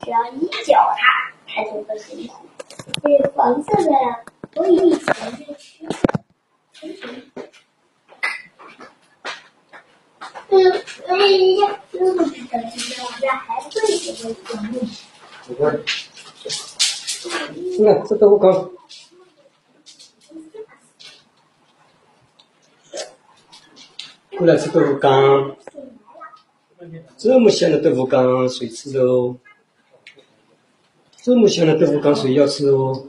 [0.00, 2.46] 只要一叫它，它就会很苦。
[3.02, 3.90] 这黄色的
[4.54, 5.00] 我以前
[5.36, 5.90] 就吃过，
[6.80, 7.02] 很甜。
[10.50, 10.72] 嗯，
[11.08, 11.10] 哎
[11.58, 13.76] 呀，这不知道今天晚上还会不
[14.24, 14.72] 会做梦？
[15.48, 15.60] 你看，
[17.54, 18.52] 你看这豆腐干，
[24.38, 25.10] 过来吃豆腐干，
[27.16, 29.36] 这么香的豆腐干谁吃的哦？
[31.28, 33.04] 这么香的豆腐干谁要吃哦？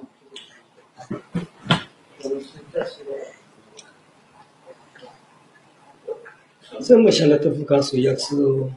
[6.81, 8.73] 这么香的豆腐干谁要吃哦？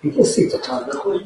[0.00, 0.80] 你别睡着觉。
[0.84, 1.20] 豆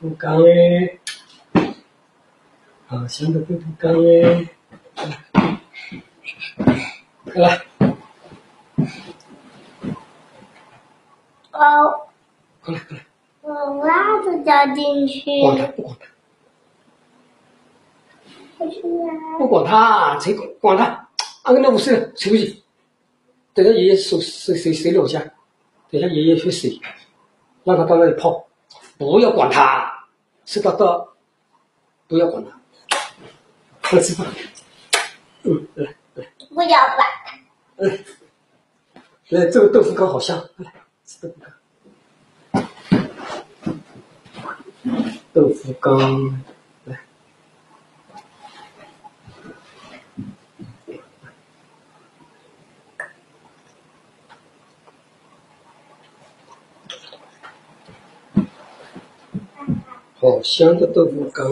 [0.00, 1.00] 腐干诶，
[2.86, 4.48] 好香的豆腐干诶，
[7.24, 7.62] 快来，
[11.52, 12.06] 哦，
[12.62, 13.04] 快来，快来，
[13.42, 15.30] 我袜子掉进去，
[18.58, 19.38] 不管他，我去拿。
[19.38, 21.08] 不管他，谁管他？
[21.42, 22.62] 安个那五岁了，谁回去？
[23.54, 25.18] 等下爷爷手谁谁谁留下，
[25.90, 26.80] 等下爷爷去洗，
[27.64, 28.46] 让他到那里泡，
[28.98, 30.06] 不要管他，
[30.44, 31.08] 吃到到，
[32.06, 32.60] 不要管他，
[33.82, 34.26] 快吃饭。
[35.42, 36.98] 嗯，来来不要管，
[37.76, 37.98] 来，
[39.30, 40.72] 来，这个豆腐干好香，来
[41.04, 41.52] 吃豆腐干。
[45.32, 46.44] 豆腐干，
[60.28, 61.46] 好香的豆腐干。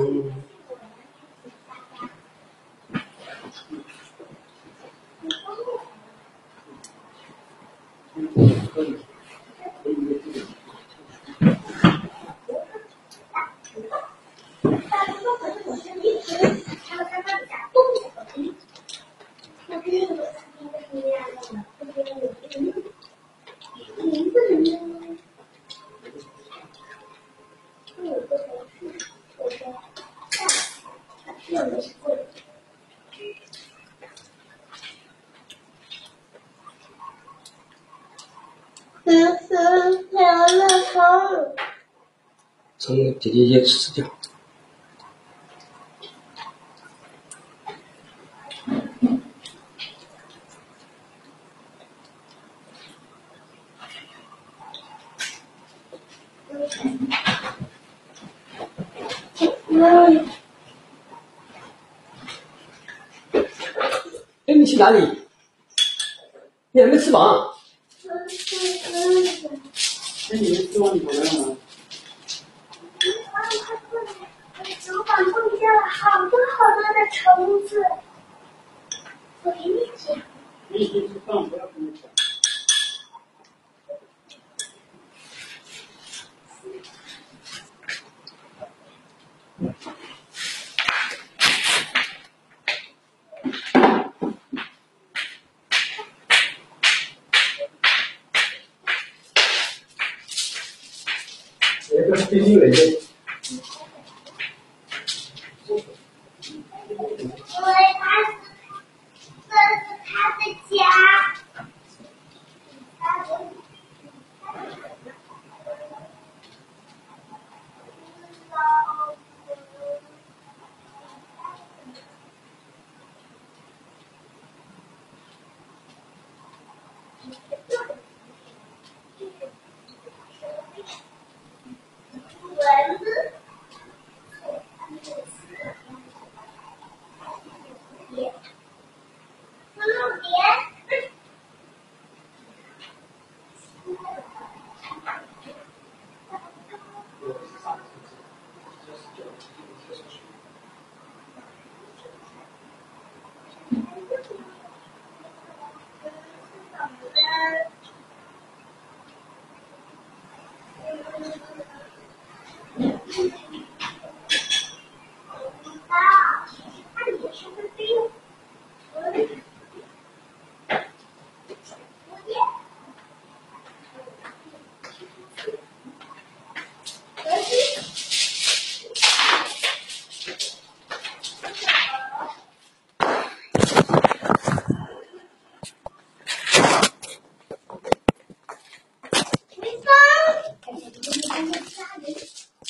[39.08, 40.08] 嗯嗯，
[40.93, 40.96] 还
[42.78, 44.06] 从姐姐也吃掉。
[59.69, 60.28] 嗯，
[64.47, 65.23] 哎，你去哪里？
[66.73, 67.55] 你还没吃饱？
[70.28, 71.56] 那你们吃完你回来了吗？
[74.81, 77.70] 主管种下了好多好多的虫子，
[79.44, 80.20] 我给你讲。
[80.69, 82.03] 你已经吃饭，不要跟我讲。
[102.06, 102.77] 这个是冰淇淋的。
[102.77, 102.84] 因
[107.65, 108.31] 为它是，
[109.49, 110.41] 这是他的
[110.71, 110.77] 家。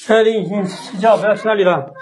[0.06, 1.92] 确定已经睡觉不要去那里了。